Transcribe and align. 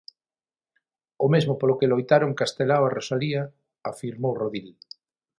O 1.25 1.27
mesmo 1.33 1.53
polo 1.59 1.77
que 1.79 1.89
loitaron 1.93 2.37
Castelao 2.41 2.83
e 2.85 2.93
Rosalía, 2.97 3.41
afirmou 3.91 4.33
Rodil. 4.41 4.69